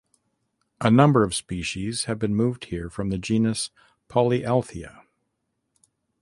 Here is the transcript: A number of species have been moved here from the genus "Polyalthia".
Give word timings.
A 0.79 0.89
number 0.89 1.21
of 1.21 1.35
species 1.35 2.05
have 2.05 2.17
been 2.17 2.33
moved 2.33 2.65
here 2.65 2.89
from 2.89 3.09
the 3.09 3.19
genus 3.19 3.69
"Polyalthia". 4.09 5.03